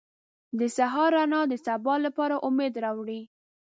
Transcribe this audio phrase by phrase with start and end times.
[0.59, 3.21] •د سهار رڼا د سبا لپاره امید راوړي.